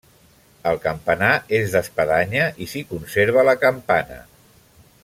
El 0.69 0.79
campanar 0.85 1.35
és 1.59 1.75
d'espadanya 1.75 2.49
i 2.67 2.69
s'hi 2.73 2.85
conserva 2.95 3.47
la 3.51 3.57
campana. 3.67 4.21